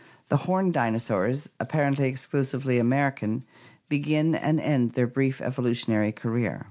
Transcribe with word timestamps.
The 0.29 0.37
horned 0.47 0.73
dinosaurs, 0.73 1.47
apparently 1.59 2.07
exclusively 2.09 2.79
American, 2.79 3.43
begin 3.87 4.33
and 4.33 4.59
end 4.59 4.93
their 4.93 5.05
brief 5.05 5.39
evolutionary 5.39 6.11
career. 6.11 6.59